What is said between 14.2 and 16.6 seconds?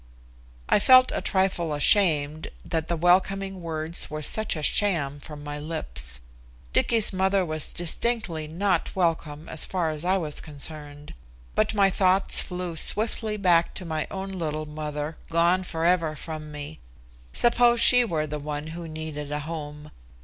little mother, gone forever from